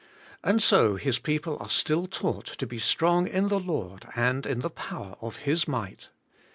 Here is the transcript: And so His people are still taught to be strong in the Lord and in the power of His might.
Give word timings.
And 0.43 0.63
so 0.63 0.95
His 0.95 1.19
people 1.19 1.57
are 1.59 1.69
still 1.69 2.07
taught 2.07 2.47
to 2.47 2.65
be 2.65 2.79
strong 2.79 3.27
in 3.27 3.49
the 3.49 3.59
Lord 3.59 4.07
and 4.15 4.47
in 4.47 4.61
the 4.61 4.71
power 4.71 5.15
of 5.21 5.43
His 5.45 5.67
might. 5.67 6.09